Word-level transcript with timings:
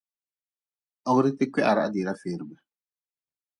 Hogdte 1.13 1.45
kwiharah 1.53 1.87
dira 1.99 2.13
feerbe. 2.25 2.55